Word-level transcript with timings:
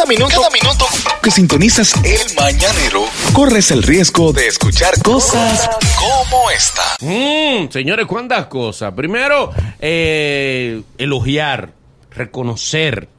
Cada 0.00 0.08
minuto, 0.08 0.34
cada 0.34 0.48
minuto 0.48 0.86
que 1.22 1.30
sintonizas 1.30 1.94
el 2.02 2.34
mañanero, 2.34 3.04
corres 3.34 3.70
el 3.70 3.82
riesgo 3.82 4.32
de 4.32 4.46
escuchar 4.46 4.94
cosas 5.02 5.68
como 5.98 6.50
esta. 6.50 6.82
Mm, 7.00 7.70
señores, 7.70 8.06
¿cuántas 8.06 8.46
cosas? 8.46 8.94
Primero, 8.94 9.50
eh, 9.78 10.80
elogiar, 10.96 11.74
reconocer, 12.12 13.10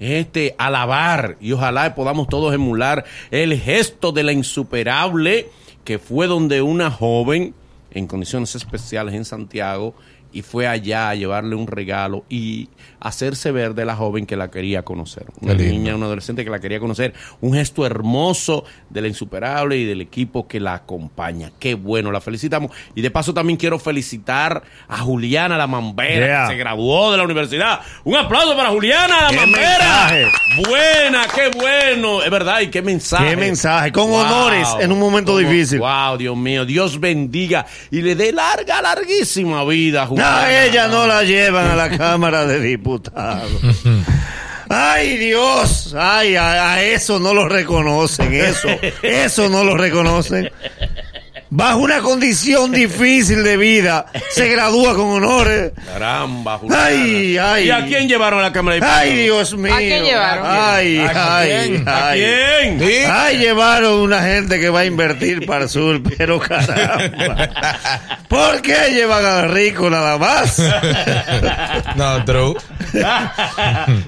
este, 0.00 0.54
alabar 0.56 1.36
y 1.42 1.52
ojalá 1.52 1.94
podamos 1.94 2.26
todos 2.26 2.54
emular 2.54 3.04
el 3.30 3.60
gesto 3.60 4.10
de 4.10 4.22
la 4.22 4.32
insuperable 4.32 5.50
que 5.84 5.98
fue 5.98 6.26
donde 6.26 6.62
una 6.62 6.90
joven 6.90 7.54
en 7.90 8.06
condiciones 8.06 8.54
especiales 8.54 9.12
en 9.12 9.26
Santiago 9.26 9.94
y 10.34 10.42
fue 10.42 10.66
allá 10.66 11.08
a 11.10 11.14
llevarle 11.14 11.54
un 11.54 11.66
regalo 11.66 12.24
y 12.28 12.68
hacerse 13.00 13.52
ver 13.52 13.74
de 13.74 13.84
la 13.84 13.94
joven 13.96 14.26
que 14.26 14.36
la 14.36 14.50
quería 14.50 14.82
conocer. 14.82 15.26
Una 15.40 15.54
niña, 15.54 15.94
una 15.94 16.06
adolescente 16.06 16.44
que 16.44 16.50
la 16.50 16.58
quería 16.58 16.80
conocer. 16.80 17.14
Un 17.40 17.54
gesto 17.54 17.86
hermoso 17.86 18.64
de 18.90 19.00
la 19.02 19.08
insuperable 19.08 19.76
y 19.76 19.84
del 19.84 20.00
equipo 20.00 20.48
que 20.48 20.58
la 20.60 20.74
acompaña. 20.74 21.50
Qué 21.58 21.74
bueno, 21.74 22.10
la 22.10 22.20
felicitamos. 22.20 22.70
Y 22.94 23.02
de 23.02 23.10
paso 23.10 23.32
también 23.32 23.56
quiero 23.58 23.78
felicitar 23.78 24.62
a 24.88 24.98
Juliana 24.98 25.56
la 25.56 25.66
Mambera, 25.66 26.26
Yeah. 26.26 26.42
que 26.48 26.52
se 26.54 26.58
graduó 26.58 27.10
de 27.12 27.18
la 27.18 27.22
universidad. 27.24 27.80
Un 28.04 28.16
aplauso 28.16 28.56
para 28.56 28.70
Juliana 28.70 29.22
la 29.22 29.28
¡Qué 29.30 29.36
Mambera. 29.36 29.78
mensaje! 30.10 30.26
Buena, 30.68 31.26
qué 31.34 31.50
bueno. 31.58 32.22
Es 32.22 32.30
verdad, 32.30 32.60
y 32.60 32.68
qué 32.68 32.82
mensaje. 32.82 33.30
Qué 33.30 33.36
mensaje, 33.36 33.92
con 33.92 34.10
honores 34.10 34.68
en 34.80 34.90
un 34.92 34.98
momento 34.98 35.36
difícil. 35.36 35.78
Wow, 35.80 36.16
Dios 36.16 36.36
mío. 36.36 36.64
Dios 36.64 36.98
bendiga 36.98 37.66
y 37.90 38.00
le 38.02 38.14
dé 38.14 38.32
larga, 38.32 38.80
larguísima 38.82 39.64
vida 39.64 40.02
a 40.02 40.06
No, 40.24 40.46
ella 40.46 40.88
no 40.88 41.06
la 41.06 41.22
llevan 41.22 41.66
a 41.66 41.76
la 41.76 41.96
Cámara 41.96 42.46
de 42.46 42.60
Diputados. 42.60 43.50
Ay, 44.68 45.16
Dios. 45.18 45.94
Ay, 45.98 46.36
a, 46.36 46.72
a 46.74 46.82
eso 46.82 47.18
no 47.20 47.34
lo 47.34 47.48
reconocen. 47.48 48.32
Eso, 48.34 48.68
eso 49.02 49.48
no 49.48 49.62
lo 49.62 49.76
reconocen. 49.76 50.50
Bajo 51.50 51.78
una 51.78 52.00
condición 52.00 52.72
difícil 52.72 53.44
de 53.44 53.56
vida, 53.56 54.06
se 54.30 54.48
gradúa 54.48 54.94
con 54.94 55.06
honores. 55.10 55.72
Caramba, 55.86 56.58
Juliana. 56.58 56.84
Ay, 56.86 57.38
ay. 57.38 57.66
¿Y 57.66 57.70
a 57.70 57.84
quién 57.86 58.08
llevaron 58.08 58.40
a 58.40 58.42
la 58.42 58.52
Cámara 58.52 58.74
de 58.74 58.80
Diputados? 58.80 59.02
Ay, 59.04 59.16
Dios 59.22 59.54
mío. 59.56 59.74
¿A 59.74 59.78
quién 59.78 60.04
llevaron? 60.04 60.46
Ay, 60.48 60.98
¿A 60.98 61.38
ay, 61.38 61.48
quién? 61.48 61.88
¿A 61.88 62.08
ay. 62.08 62.20
quién? 62.20 62.80
Sí. 62.80 62.96
Ay, 63.08 63.38
llevaron 63.38 63.94
una 64.00 64.22
gente 64.22 64.58
que 64.58 64.68
va 64.70 64.80
a 64.80 64.84
invertir 64.84 65.46
para 65.46 65.64
el 65.64 65.68
sur, 65.70 66.02
pero 66.18 66.40
caramba. 66.40 67.88
¿Por 68.28 68.60
qué 68.62 68.90
llevan 68.92 69.24
a 69.24 69.42
rico 69.42 69.88
nada 69.90 70.18
más? 70.18 70.60
No, 71.96 72.24
true. 72.24 72.54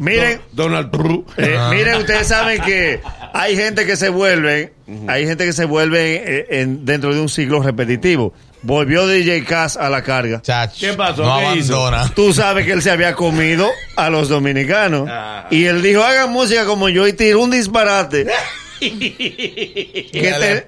Miren, 0.00 0.40
Donald 0.52 0.90
Trump. 0.90 1.28
eh, 1.36 1.56
miren, 1.70 1.96
ustedes 1.98 2.26
saben 2.28 2.60
que 2.62 3.00
hay 3.38 3.56
gente 3.56 3.84
que 3.86 3.96
se 3.96 4.08
vuelve, 4.08 4.72
hay 5.08 5.26
gente 5.26 5.44
que 5.44 5.52
se 5.52 5.64
vuelve 5.64 6.14
eh, 6.40 6.46
en- 6.60 6.84
dentro 6.84 7.14
de 7.14 7.20
un 7.20 7.28
ciclo 7.28 7.62
repetitivo. 7.62 8.32
Volvió 8.62 9.06
DJ 9.06 9.44
Cass 9.44 9.76
a 9.76 9.88
la 9.90 10.02
carga. 10.02 10.42
¿Qué 10.78 10.92
pasó? 10.94 11.24
No 11.24 11.38
¿Qué 11.38 11.58
hizo? 11.58 11.76
abandona. 11.86 12.12
Tú 12.14 12.32
sabes 12.32 12.64
que 12.66 12.72
él 12.72 12.82
se 12.82 12.90
había 12.90 13.14
comido 13.14 13.68
a 13.96 14.10
los 14.10 14.28
dominicanos. 14.28 15.08
Ah. 15.10 15.46
Y 15.50 15.66
él 15.66 15.82
dijo, 15.82 16.02
hagan 16.02 16.30
música 16.32 16.64
como 16.64 16.88
yo 16.88 17.06
y 17.06 17.12
tiró 17.12 17.42
un 17.42 17.50
disparate. 17.50 18.26
Le 18.80 20.10
te- 20.12 20.66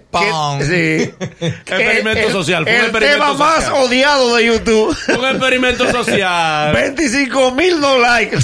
sí. 0.63 1.13
Experimento 1.41 2.27
El- 2.27 2.33
social, 2.33 2.65
fue 2.65 2.73
un 2.73 2.79
El 2.79 2.85
experimento 2.87 3.25
tema 3.25 3.35
más 3.35 3.69
odiado 3.71 4.37
de 4.37 4.47
YouTube. 4.47 4.97
Un 5.19 5.25
experimento 5.27 5.91
social. 5.91 6.73
25 6.75 7.51
mil 7.53 7.81
no 7.81 7.99
likes. 7.99 8.39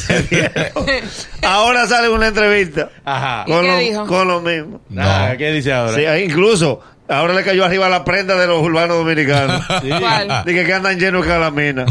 Ahora 1.42 1.86
sale 1.86 2.08
una 2.08 2.28
entrevista. 2.28 2.90
Ajá. 3.04 3.44
¿Y 3.46 3.50
Con 3.50 3.62
qué 3.62 3.68
lo, 3.68 3.78
dijo? 3.78 4.06
con 4.06 4.28
lo 4.28 4.40
mismo. 4.40 4.80
Ah, 4.98 5.34
¿Qué 5.36 5.52
dice 5.52 5.72
ahora? 5.72 5.94
Sí, 5.94 6.24
incluso, 6.24 6.80
ahora 7.08 7.34
le 7.34 7.42
cayó 7.42 7.64
arriba 7.64 7.88
la 7.88 8.04
prenda 8.04 8.36
de 8.36 8.46
los 8.46 8.62
urbanos 8.62 8.96
dominicanos. 8.98 9.62
¿Cuál? 9.66 10.42
Dije 10.46 10.64
que 10.64 10.72
andan 10.72 10.98
llenos 10.98 11.22
de 11.24 11.28
calamina. 11.32 11.86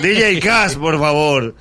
DJ 0.00 0.40
Cass, 0.40 0.76
por 0.76 0.98
favor. 0.98 1.54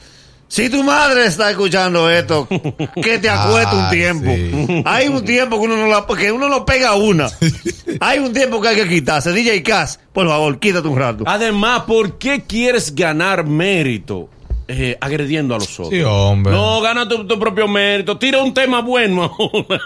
Si 0.50 0.68
tu 0.68 0.84
madre 0.84 1.28
está 1.28 1.52
escuchando 1.52 2.10
esto, 2.10 2.48
que 3.02 3.20
te 3.20 3.30
acueste 3.30 3.76
un 3.76 3.84
Ay, 3.84 3.92
tiempo. 3.92 4.32
sí. 4.36 4.84
Hay 4.84 5.08
un 5.08 5.24
tiempo 5.24 5.60
que 5.60 5.66
uno 5.66 5.78
no 5.78 5.86
la, 5.88 6.06
que 6.18 6.32
uno 6.32 6.50
no 6.50 6.66
pega 6.66 6.96
una. 6.96 7.30
Hay 8.02 8.18
un 8.20 8.34
tiempo 8.34 8.60
que 8.62 8.70
hay 8.70 8.76
que 8.78 8.88
quitarse. 8.88 9.32
DJ 9.34 9.62
Cass, 9.62 10.00
por 10.14 10.28
favor, 10.28 10.58
quítate 10.60 10.88
un 10.88 10.98
rato. 10.98 11.24
Además, 11.28 11.84
¿por 11.86 12.18
qué 12.18 12.44
quieres 12.48 12.96
ganar 12.96 13.46
mérito 13.46 14.30
eh, 14.72 14.98
agrediendo 15.02 15.56
a 15.56 15.58
los 15.58 15.80
otros? 15.80 15.90
Sí, 15.90 16.02
hombre. 16.04 16.54
No, 16.54 16.80
gana 16.82 17.08
tu, 17.10 17.26
tu 17.26 17.40
propio 17.40 17.68
mérito. 17.68 18.18
Tira 18.18 18.42
un 18.44 18.54
tema 18.54 18.82
bueno 18.82 19.24
ahora. 19.24 19.82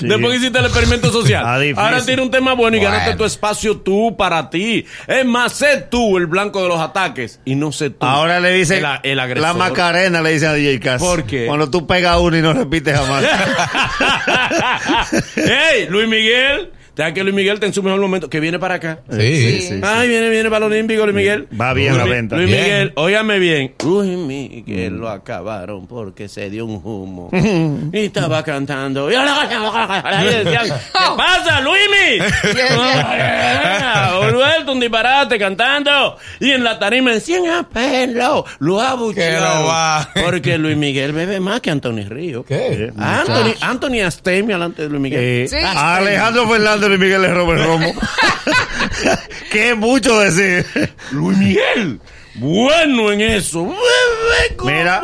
Después 0.00 0.30
que 0.32 0.36
hiciste 0.36 0.58
el 0.60 0.66
experimento 0.66 1.10
social. 1.12 1.44
Ah, 1.46 1.60
ahora 1.82 2.04
tira 2.04 2.22
un 2.22 2.30
tema 2.30 2.54
bueno 2.54 2.76
y 2.76 2.80
Bueno. 2.80 2.92
ganaste 2.94 3.16
tu 3.16 3.24
espacio 3.24 3.78
tú 3.78 4.16
para 4.16 4.48
ti. 4.48 4.86
Es 5.06 5.24
más, 5.26 5.52
sé 5.54 5.86
tú 5.90 6.16
el 6.18 6.26
blanco 6.26 6.62
de 6.62 6.68
los 6.68 6.78
ataques 6.80 7.40
y 7.44 7.56
no 7.56 7.72
sé 7.72 7.90
tú. 7.90 8.06
Ahora 8.06 8.38
le 8.40 8.52
dice 8.52 8.78
el, 8.78 8.86
el 9.02 9.20
agresor. 9.20 9.48
la 9.48 9.54
Macarena 9.54 10.22
le 10.22 10.32
dice 10.32 10.46
a 10.46 10.52
DJ 10.54 10.80
Cass. 10.80 11.02
¿Por 11.02 11.24
qué? 11.24 11.46
Cuando 11.46 11.68
tú 11.68 11.86
pegas 11.86 12.16
uno 12.18 12.36
y 12.38 12.42
no 12.42 12.52
repites 12.52 12.96
jamás. 12.96 13.24
¡Ey! 15.36 15.86
Luis 15.88 16.08
Miguel. 16.08 16.70
¿Sabes 16.94 17.14
que 17.14 17.22
Luis 17.22 17.34
Miguel 17.34 17.54
está 17.54 17.66
en 17.66 17.72
su 17.72 17.82
mejor 17.82 18.00
momento? 18.00 18.28
Que 18.28 18.38
viene 18.38 18.58
para 18.58 18.74
acá. 18.74 19.00
Sí. 19.10 19.62
Sí. 19.62 19.80
Ay, 19.82 20.08
viene, 20.08 20.28
viene 20.28 20.50
para 20.50 20.60
los 20.60 20.70
Olímpicos, 20.72 21.04
Luis 21.06 21.16
Miguel. 21.16 21.48
Va 21.58 21.72
bien 21.72 21.96
la 21.96 22.04
Luis- 22.04 22.14
venta. 22.14 22.36
Luis 22.36 22.48
Bien. 22.48 22.62
Miguel, 22.62 22.92
óyame 22.96 23.38
bien. 23.38 23.74
Luis 23.82 24.10
Miguel 24.18 24.98
lo 24.98 25.08
acabaron 25.08 25.86
porque 25.86 26.28
se 26.28 26.50
dio 26.50 26.66
un 26.66 26.80
humo. 26.84 27.30
y 27.92 27.98
estaba 27.98 28.42
cantando. 28.44 29.10
Y 29.10 29.14
decían, 29.14 30.64
¿qué 30.92 31.16
pasa, 31.16 31.60
Luismi? 31.62 32.18
Vuelto 34.42 34.72
un 34.72 34.80
disparate 34.80 35.38
cantando. 35.38 36.16
Y 36.40 36.50
en 36.50 36.64
la 36.64 36.78
tarima 36.78 37.10
decían, 37.12 37.46
a 37.48 37.68
pelo. 37.68 38.44
Lo 38.58 38.80
abuchearon. 38.80 39.66
va. 39.68 40.08
Porque 40.14 40.58
Luis 40.58 40.76
Miguel 40.76 41.12
bebe 41.12 41.40
más 41.40 41.60
que 41.60 41.70
Anthony 41.70 42.04
Río. 42.08 42.44
¿Qué? 42.44 42.92
Anthony, 42.98 43.54
Anthony 43.60 44.00
Astemio 44.04 44.56
alante 44.56 44.82
de 44.82 44.88
Luis 44.88 45.00
Miguel. 45.02 45.20
Eh, 45.22 45.46
Sí. 45.48 45.56
a 45.56 45.96
Alejandro 45.96 46.48
Fernández 46.48 46.90
y 46.94 46.98
Miguel 46.98 47.34
roba 47.34 47.54
el 47.54 47.64
romo. 47.64 47.92
que 49.50 49.70
es 49.70 49.76
mucho 49.76 50.18
decir. 50.20 50.66
Luis 51.10 51.36
Miguel, 51.38 52.00
bueno 52.36 53.12
en 53.12 53.20
eso. 53.20 53.64
Bebe 53.66 54.56
como 54.56 54.70
Mira, 54.70 55.02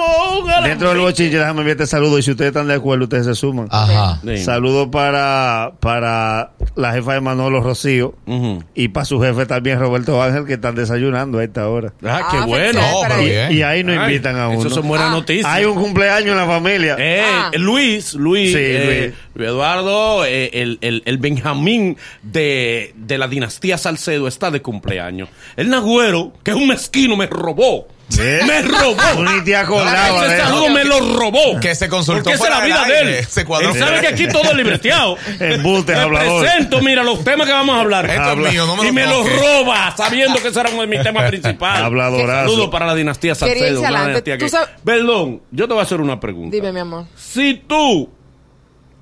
dentro 0.65 0.89
del 0.91 0.99
bochinche, 0.99 1.37
déjame 1.39 1.61
enviarte 1.61 1.87
saludos. 1.87 2.21
Y 2.21 2.23
si 2.23 2.31
ustedes 2.33 2.49
están 2.49 2.69
de 2.69 2.75
acuerdo, 2.75 3.05
ustedes 3.05 3.27
se 3.27 3.35
suman. 3.35 3.69
Ajá. 3.71 4.21
Sí. 4.25 4.39
Saludos 4.39 4.89
para, 4.91 5.73
para 5.81 6.51
la 6.79 6.93
jefa 6.93 7.15
de 7.15 7.21
Manolo 7.21 7.61
Rocío 7.61 8.15
y 8.75 8.89
para 8.89 9.05
su 9.05 9.21
jefe 9.21 9.47
también, 9.47 9.81
Roberto 9.81 10.23
Ángel, 10.23 10.47
que 10.47 10.55
están 10.55 10.77
desayunando 10.77 11.39
a 11.39 11.45
esta 11.45 11.69
hora. 11.69 11.93
Ah, 12.05 12.29
qué 12.31 12.37
Ah, 12.39 12.47
bueno. 12.47 12.81
No. 12.81 13.23
Y 13.53 13.63
ahí 13.63 13.83
no 13.83 13.93
Ay, 13.93 13.99
invitan 13.99 14.37
a 14.37 14.49
uno. 14.49 14.61
Eso 14.61 14.71
son 14.71 14.87
buenas 14.87 15.09
Ah. 15.09 15.13
noticias. 15.13 15.47
Hay 15.47 15.65
un 15.65 15.75
cumpleaños 15.75 16.31
en 16.31 16.37
la 16.37 16.47
familia. 16.47 16.97
Eh, 16.99 17.23
Ah. 17.27 17.51
Luis, 17.57 18.15
Luis, 18.15 18.53
Sí, 18.53 18.59
eh, 18.61 19.13
Luis. 19.13 19.15
Luis 19.35 19.49
Eduardo, 19.49 20.25
eh, 20.25 20.51
el, 20.53 20.79
el, 20.81 21.03
el 21.05 21.19
Benjamín 21.19 21.97
de, 22.23 22.93
de 22.97 23.19
la 23.19 23.27
dinastía 23.27 23.77
Salcedo 23.77 24.29
está 24.29 24.51
de 24.53 24.63
cumpleaños. 24.63 25.29
El 25.57 25.71
Nagüero, 25.71 26.33
que 26.45 26.53
es 26.53 26.57
un 26.57 26.69
mezquino, 26.69 27.17
me 27.17 27.27
robó. 27.27 27.89
¿Eh? 28.19 28.41
Me 28.47 28.63
robó. 28.63 28.97
Ni 29.23 29.45
te 29.45 29.55
acordabas 29.55 30.23
Ese 30.25 30.29
de 30.29 30.37
eso. 30.39 30.45
saludo 30.49 30.69
me 30.71 30.85
lo 30.85 30.99
robó. 31.19 31.61
Que 31.61 31.75
se 31.75 31.89
consultó 31.89 32.23
Porque 32.25 32.35
esa 32.37 32.45
es 32.45 32.51
la 32.51 32.65
vida 32.65 32.85
de 32.85 33.19
él. 33.19 33.27
Se 33.27 33.45
cuadró. 33.45 33.71
Él 33.73 33.79
sabe 33.79 34.01
que 34.01 34.07
aquí 34.09 34.27
todo 34.29 34.43
es 34.45 34.55
libreteado. 34.55 35.17
Embustes, 35.41 35.95
Me 35.97 36.03
hablador. 36.03 36.41
presento, 36.43 36.81
mira, 36.81 37.05
los 37.05 37.23
temas 37.23 37.47
que 37.47 37.53
vamos 37.53 37.77
a 37.77 37.81
hablar. 37.81 38.07
Esto 38.09 38.23
Habla. 38.23 38.49
es 38.49 38.55
mío, 38.55 38.67
no 38.67 38.77
me 38.77 38.83
lo 38.85 38.89
y 38.89 38.93
me 38.93 39.07
lo 39.07 39.23
roba, 39.25 39.95
sabiendo 39.97 40.41
que 40.41 40.49
ese 40.49 40.59
era 40.61 40.71
uno 40.71 40.81
de 40.83 40.87
mis 40.89 41.03
temas 41.03 41.25
principales. 41.29 41.83
Habladorazo. 41.85 42.49
Saludos 42.51 42.69
para 42.71 42.87
la 42.87 42.95
dinastía 42.95 43.35
Salcedo. 43.35 43.81
una 43.81 44.07
dinastía 44.07 44.39
que- 44.39 44.49
Perdón, 44.85 45.43
yo 45.51 45.67
te 45.69 45.75
voy 45.75 45.81
a 45.81 45.85
hacer 45.85 46.01
una 46.01 46.19
pregunta. 46.19 46.55
Dime, 46.57 46.73
mi 46.73 46.81
amor. 46.81 47.05
Si 47.15 47.63
tú 47.69 48.09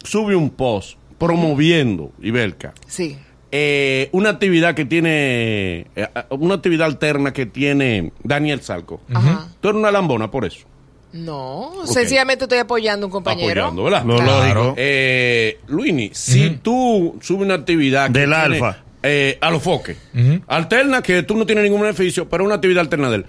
subes 0.05 0.37
un 0.37 0.51
post 0.51 0.99
promoviendo, 1.19 2.13
Ibelka, 2.21 2.75
Sí. 2.87 3.17
Eh, 3.53 4.09
una 4.13 4.31
actividad 4.31 4.75
que 4.75 4.85
tiene, 4.85 5.87
eh, 5.97 6.09
una 6.31 6.55
actividad 6.55 6.87
alterna 6.87 7.33
que 7.33 7.47
tiene 7.47 8.13
Daniel 8.23 8.61
Salco, 8.63 9.01
Ajá. 9.13 9.49
tú 9.61 9.69
eres 9.69 9.79
una 9.79 9.91
lambona 9.91 10.31
por 10.31 10.45
eso. 10.45 10.67
No, 11.13 11.73
sencillamente 11.85 12.45
estoy 12.45 12.59
apoyando 12.59 13.05
a 13.05 13.09
un 13.09 13.13
compañero. 13.13 13.67
Apoyando, 13.67 13.85
¿verdad? 13.85 14.05
Claro. 14.25 14.75
Eh, 14.77 15.59
Luini, 15.69 16.11
si 16.13 16.59
tú 16.63 17.17
subes 17.23 17.43
una 17.43 17.55
actividad 17.55 18.09
que 18.13 18.19
Del 18.21 18.31
tiene, 18.31 18.45
alfa. 18.57 18.79
eh, 19.03 19.39
a 19.41 19.51
los 19.51 19.63
foques, 19.63 19.97
alterna 20.47 21.01
que 21.03 21.23
tú 21.23 21.37
no 21.37 21.47
tienes 21.47 21.65
ningún 21.65 21.81
beneficio, 21.81 22.29
pero 22.29 22.45
una 22.45 22.57
actividad 22.57 22.81
alterna 22.81 23.09
de 23.09 23.17
él, 23.17 23.27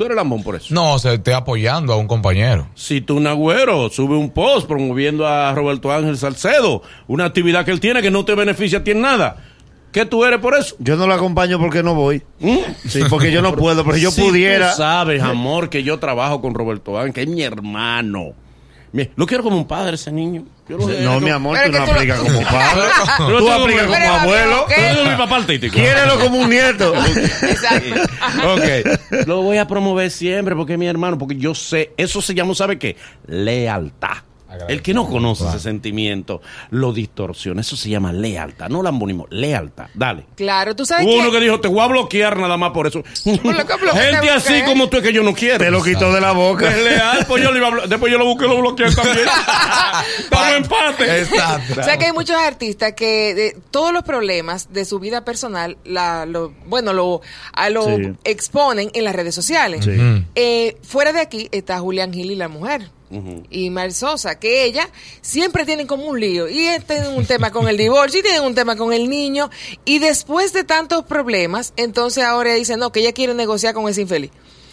tú 0.00 0.06
eres 0.06 0.16
lambón 0.16 0.42
por 0.42 0.56
eso. 0.56 0.72
No, 0.72 0.98
se 0.98 1.12
esté 1.12 1.34
apoyando 1.34 1.92
a 1.92 1.96
un 1.96 2.08
compañero. 2.08 2.66
Si 2.74 3.02
tú, 3.02 3.20
Nagüero, 3.20 3.90
sube 3.90 4.16
un 4.16 4.30
post 4.30 4.66
promoviendo 4.66 5.26
a 5.26 5.54
Roberto 5.54 5.92
Ángel 5.92 6.16
Salcedo, 6.16 6.80
una 7.06 7.26
actividad 7.26 7.66
que 7.66 7.70
él 7.70 7.80
tiene 7.80 8.00
que 8.00 8.10
no 8.10 8.24
te 8.24 8.34
beneficia 8.34 8.78
a 8.78 8.82
ti 8.82 8.92
en 8.92 9.02
nada, 9.02 9.44
¿qué 9.92 10.06
tú 10.06 10.24
eres 10.24 10.40
por 10.40 10.54
eso? 10.54 10.74
Yo 10.78 10.96
no 10.96 11.06
lo 11.06 11.12
acompaño 11.12 11.58
porque 11.58 11.82
no 11.82 11.94
voy. 11.94 12.22
¿Mm? 12.38 12.56
Sí, 12.88 13.00
porque 13.10 13.30
yo 13.30 13.42
no 13.42 13.54
puedo, 13.56 13.84
pero 13.84 13.96
si 13.96 14.02
yo 14.04 14.10
Si 14.10 14.22
pudiera. 14.22 14.70
Tú 14.70 14.78
sabes, 14.78 15.22
amor, 15.22 15.68
que 15.68 15.82
yo 15.82 15.98
trabajo 15.98 16.40
con 16.40 16.54
Roberto 16.54 16.98
Ángel, 16.98 17.12
que 17.12 17.20
es 17.20 17.28
mi 17.28 17.42
hermano. 17.42 18.32
Lo 19.16 19.26
quiero 19.26 19.42
como 19.44 19.56
un 19.56 19.66
padre 19.66 19.94
ese 19.94 20.10
niño. 20.10 20.44
Yo 20.68 20.76
lo 20.78 20.86
quiero 20.86 21.00
No, 21.02 21.14
como- 21.14 21.20
mi 21.26 21.30
amor, 21.30 21.58
tú 21.64 21.70
no 21.72 21.78
tú 21.78 21.84
lo- 21.86 21.92
aplicas 21.92 22.18
como 22.20 22.40
padre. 22.42 22.82
Tú 23.18 23.36
tengo 23.38 23.52
aplicas 23.52 23.86
como- 23.86 24.12
abuelo. 24.14 24.66
Yo 24.96 25.10
mi 25.10 25.16
papá 25.16 25.36
artístico. 25.36 25.74
Quiérelo 25.74 26.18
como 26.20 26.38
un 26.38 26.50
nieto. 26.50 26.92
Exacto. 27.42 28.00
Ok. 28.54 29.26
Lo 29.26 29.42
voy 29.42 29.58
a 29.58 29.66
promover 29.66 30.10
siempre 30.10 30.54
porque 30.56 30.72
es 30.74 30.78
mi 30.78 30.86
hermano, 30.86 31.18
porque 31.18 31.36
yo 31.36 31.54
sé, 31.54 31.92
eso 31.96 32.20
se 32.22 32.34
llama, 32.34 32.54
¿sabe 32.54 32.78
qué? 32.78 32.96
Lealtad. 33.26 34.18
El 34.68 34.82
que 34.82 34.94
no 34.94 35.08
conoce 35.08 35.46
ese 35.48 35.58
sentimiento 35.60 36.40
lo 36.70 36.92
distorsiona. 36.92 37.60
Eso 37.60 37.76
se 37.76 37.88
llama 37.90 38.12
lealtad, 38.12 38.68
no 38.68 38.82
lambonismo, 38.82 39.26
lealtad. 39.30 39.86
Dale. 39.94 40.24
Claro, 40.36 40.74
tú 40.76 40.84
sabes 40.86 41.06
Hubo 41.06 41.14
uno 41.14 41.30
que... 41.30 41.38
que 41.38 41.44
dijo, 41.44 41.60
te 41.60 41.68
voy 41.68 41.80
a 41.80 41.86
bloquear 41.86 42.36
nada 42.38 42.56
más 42.56 42.70
por 42.72 42.86
eso. 42.86 43.02
Gente 43.24 44.30
así 44.30 44.62
como 44.64 44.88
tú 44.88 44.98
es 44.98 45.02
que 45.02 45.12
yo 45.12 45.22
no 45.22 45.34
quiero. 45.34 45.58
Te 45.58 45.70
lo 45.70 45.82
quitó 45.82 46.12
de 46.12 46.20
la 46.20 46.32
boca. 46.32 46.68
Es 46.70 46.82
leal, 46.84 47.24
pues 47.28 47.42
yo 47.42 47.50
lo 47.52 47.56
iba 47.58 47.68
a 47.84 47.86
después 47.86 48.10
yo 48.12 48.18
lo 48.18 48.24
busqué 48.26 48.46
y 48.46 48.48
lo 48.48 48.60
bloqueé 48.60 48.90
también. 48.94 49.26
Empate. 50.56 51.20
Exacto. 51.20 51.80
O 51.80 51.84
sea 51.84 51.96
que 51.96 52.06
hay 52.06 52.12
muchos 52.12 52.36
artistas 52.36 52.92
que 52.94 53.34
de 53.34 53.56
todos 53.70 53.92
los 53.92 54.02
problemas 54.02 54.72
de 54.72 54.84
su 54.84 54.98
vida 54.98 55.24
personal, 55.24 55.76
la, 55.84 56.26
lo, 56.26 56.52
bueno, 56.66 56.92
lo, 56.92 57.20
a 57.52 57.70
lo 57.70 57.84
Sí. 57.90 58.12
exponen 58.24 58.90
en 58.94 59.04
las 59.04 59.14
redes 59.14 59.34
sociales. 59.34 59.84
Sí. 59.84 59.92
Eh, 60.34 60.76
fuera 60.82 61.12
de 61.12 61.20
aquí 61.20 61.48
está 61.52 61.78
Julián 61.78 62.12
Gil 62.12 62.30
y 62.30 62.36
la 62.36 62.48
mujer. 62.48 62.90
Y 63.50 63.70
Mar 63.70 63.92
Sosa, 63.92 64.38
que 64.38 64.64
ella 64.64 64.88
siempre 65.20 65.64
tienen 65.64 65.86
como 65.86 66.04
un 66.06 66.20
lío. 66.20 66.48
Y 66.48 66.66
él 66.66 66.84
tiene 66.84 67.08
un 67.08 67.26
tema 67.26 67.50
con 67.50 67.68
el 67.68 67.76
divorcio 67.76 68.20
y 68.20 68.22
tienen 68.22 68.42
un 68.42 68.54
tema 68.54 68.76
con 68.76 68.92
el 68.92 69.08
niño. 69.08 69.50
Y 69.84 69.98
después 69.98 70.52
de 70.52 70.64
tantos 70.64 71.04
problemas, 71.04 71.72
entonces 71.76 72.24
ahora 72.24 72.54
dice, 72.54 72.76
no, 72.76 72.92
que 72.92 73.00
ella 73.00 73.12
quiere 73.12 73.34
negociar 73.34 73.74
con 73.74 73.88
ese 73.88 74.02
infeliz. 74.02 74.30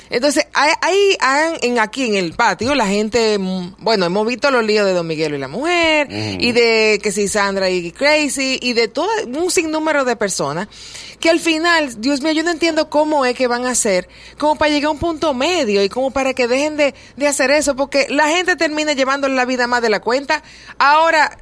Entonces, 0.09 0.47
ahí, 0.53 1.17
en, 1.61 1.79
aquí 1.79 2.05
en 2.05 2.15
el 2.15 2.33
patio, 2.33 2.75
la 2.75 2.87
gente, 2.87 3.37
mm, 3.37 3.75
bueno, 3.79 4.05
hemos 4.05 4.25
visto 4.25 4.49
los 4.51 4.63
líos 4.63 4.85
de 4.85 4.93
Don 4.93 5.05
Miguel 5.05 5.33
y 5.33 5.37
la 5.37 5.47
mujer, 5.47 6.07
y 6.09 6.51
de 6.53 6.99
que 7.01 7.11
si 7.11 7.27
Sandra 7.27 7.69
y 7.69 7.91
Crazy, 7.91 8.57
y 8.61 8.73
de 8.73 8.87
todo 8.87 9.09
un 9.25 9.51
sinnúmero 9.51 10.05
de 10.05 10.15
personas, 10.15 10.67
que 11.19 11.29
al 11.31 11.39
final, 11.39 11.99
Dios 12.01 12.21
mío, 12.21 12.31
yo 12.31 12.43
no 12.43 12.51
entiendo 12.51 12.89
cómo 12.89 13.25
es 13.25 13.35
que 13.35 13.47
van 13.47 13.65
a 13.65 13.71
hacer, 13.71 14.07
como 14.37 14.55
para 14.55 14.69
llegar 14.71 14.89
a 14.89 14.91
un 14.91 14.99
punto 14.99 15.33
medio, 15.33 15.83
y 15.83 15.89
como 15.89 16.11
para 16.11 16.33
que 16.33 16.47
dejen 16.47 16.77
de, 16.77 16.93
de 17.15 17.27
hacer 17.27 17.49
eso, 17.51 17.75
porque 17.75 18.05
la 18.09 18.27
gente 18.27 18.55
termina 18.55 18.93
llevándole 18.93 19.33
la 19.35 19.45
vida 19.45 19.65
más 19.67 19.81
de 19.81 19.89
la 19.89 19.99
cuenta. 19.99 20.43
Ahora, 20.77 21.35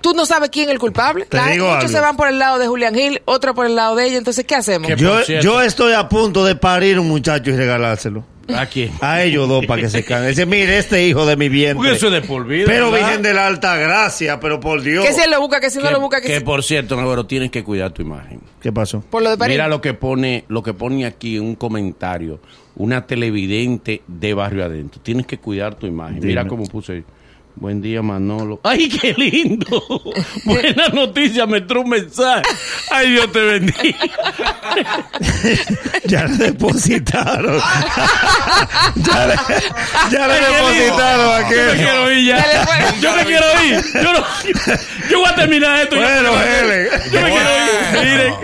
tú 0.00 0.14
no 0.14 0.24
sabes 0.26 0.50
quién 0.50 0.66
es 0.68 0.72
el 0.72 0.78
culpable. 0.78 1.26
Te 1.26 1.36
La- 1.36 1.46
digo 1.48 1.66
muchos 1.66 1.84
algo. 1.86 1.96
se 1.96 2.00
van 2.00 2.16
por 2.16 2.28
el 2.28 2.38
lado 2.38 2.58
de 2.60 2.68
Julián 2.68 2.94
Gil, 2.94 3.20
otros 3.24 3.54
por 3.56 3.66
el 3.66 3.74
lado 3.74 3.96
de 3.96 4.06
ella, 4.06 4.18
entonces, 4.18 4.44
¿qué 4.44 4.54
hacemos? 4.54 4.88
Yo, 4.96 5.20
yo 5.24 5.60
estoy 5.62 5.94
a 5.94 6.08
punto 6.08 6.44
de 6.44 6.54
parir 6.54 6.98
un 7.00 7.08
muchacho 7.08 7.50
y 7.50 7.56
regalárselo. 7.56 8.24
¿A 8.54 8.66
quién? 8.66 8.90
A 9.00 9.22
ellos 9.22 9.48
dos 9.48 9.66
para 9.66 9.82
que 9.82 9.88
se 9.90 10.04
cansen. 10.04 10.28
Dice, 10.30 10.46
mire, 10.46 10.78
este 10.78 11.06
hijo 11.06 11.26
de 11.26 11.36
mi 11.36 11.46
Porque 11.46 11.56
vientre. 11.58 11.92
eso 11.92 12.06
es 12.06 12.12
de 12.12 12.22
por 12.22 12.46
vida. 12.46 12.64
Pero 12.66 12.90
¿verdad? 12.90 13.06
Virgen 13.08 13.22
de 13.22 13.34
la 13.34 13.46
Alta 13.46 13.76
Gracia, 13.76 14.40
pero 14.40 14.58
por 14.58 14.82
Dios. 14.82 15.04
Que 15.04 15.12
si 15.12 15.20
él 15.20 15.30
lo 15.30 15.40
busca, 15.40 15.60
que 15.60 15.70
si 15.70 15.78
no 15.78 15.84
Que- 15.84 15.90
lo 15.92 16.00
busca, 16.00 16.20
que, 16.20 16.28
que 16.28 16.38
si- 16.38 16.44
por 16.44 16.62
cierto, 16.64 16.96
Navarro, 16.96 17.26
tienes 17.26 17.50
que 17.50 17.62
cuidar 17.62 17.92
tu 17.92 18.02
imagen. 18.02 18.40
¿Qué 18.60 18.72
pasó? 18.72 19.00
por 19.02 19.22
lo 19.22 19.30
de 19.30 19.36
París. 19.36 19.54
Mira 19.54 19.68
lo 19.68 19.80
que 19.80 19.94
pone, 19.94 20.44
lo 20.48 20.62
que 20.62 20.72
pone 20.74 21.04
aquí 21.06 21.36
en 21.36 21.42
un 21.44 21.54
comentario, 21.56 22.40
una 22.76 23.06
televidente 23.06 24.02
de 24.06 24.34
barrio 24.34 24.64
adentro. 24.64 25.00
Tienes 25.02 25.26
que 25.26 25.38
cuidar 25.38 25.74
tu 25.74 25.86
imagen. 25.86 26.20
Mira 26.22 26.46
cómo 26.46 26.64
puse. 26.64 27.04
Buen 27.60 27.82
día, 27.82 28.02
Manolo. 28.02 28.60
¡Ay, 28.62 28.88
qué 28.88 29.12
lindo! 29.16 29.82
Buena 30.44 30.88
noticia, 30.92 31.44
me 31.46 31.58
entró 31.58 31.80
un 31.80 31.88
mensaje. 31.90 32.42
¡Ay, 32.90 33.10
Dios 33.10 33.32
te 33.32 33.40
bendiga! 33.40 33.98
Ya 36.04 36.24
le 36.24 36.36
depositaron. 36.36 37.60
ya 38.96 39.26
le, 39.26 39.34
ya 40.10 40.26
le 40.26 40.34
Ay, 40.34 40.40
qué 40.40 40.46
depositaron 40.46 40.74
lindo. 40.74 40.94
Yo 41.18 41.28
me 41.28 41.44
aquel. 41.44 41.76
quiero 41.76 42.12
ir 42.12 42.26
ya. 42.26 42.92
Yo 43.00 43.12
me 43.16 43.24
quiero 43.24 43.46
ir. 43.64 43.84
Yo, 43.94 44.12
no, 44.12 44.24
yo 45.10 45.18
voy 45.20 45.28
a 45.28 45.34
terminar 45.34 45.80
esto. 45.80 45.96
Bueno, 45.96 46.32
Helen. 46.42 46.88
Yo 47.12 47.20
me 47.20 47.30
quiero 47.30 47.50
ir. 47.50 48.04
Miren, 48.04 48.34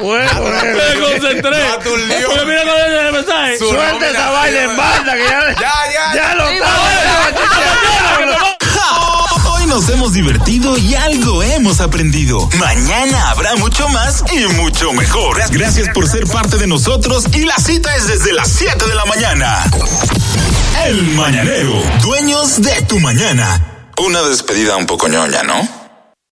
Bueno, 0.00 0.42
me 0.42 0.70
Helen. 0.70 1.00
concentré. 1.00 1.58
Porque 1.74 2.44
mira 2.46 2.62
es 2.62 3.06
el 3.06 3.12
mensaje. 3.12 3.58
Su- 3.58 3.68
Suelta 3.68 4.10
esa 4.10 4.30
vaina 4.30 4.62
en 4.62 4.76
banda 4.76 5.14
que 5.14 5.22
ya, 5.24 5.40
Ya, 5.52 5.72
ya. 5.92 6.14
ya 6.14 6.34
lo 6.34 6.48
está. 6.48 6.66
Hoy 9.48 9.66
nos 9.66 9.88
hemos 9.88 10.12
divertido 10.12 10.76
y 10.76 10.94
algo 10.94 11.42
hemos 11.42 11.80
aprendido. 11.80 12.48
Mañana 12.58 13.30
habrá 13.30 13.56
mucho 13.56 13.88
más 13.88 14.24
y 14.32 14.46
mucho 14.54 14.92
mejor. 14.92 15.38
Gracias 15.50 15.88
por 15.90 16.08
ser 16.08 16.26
parte 16.26 16.56
de 16.58 16.66
nosotros 16.66 17.24
y 17.32 17.44
la 17.44 17.56
cita 17.56 17.94
es 17.96 18.06
desde 18.06 18.32
las 18.32 18.48
7 18.48 18.86
de 18.86 18.94
la 18.94 19.04
mañana. 19.04 19.64
El 20.84 21.02
Mañanero, 21.14 21.82
dueños 22.02 22.60
de 22.62 22.82
tu 22.82 23.00
mañana. 23.00 23.88
Una 23.98 24.22
despedida 24.22 24.76
un 24.76 24.86
poco 24.86 25.08
ñoña, 25.08 25.42
¿no? 25.42 25.75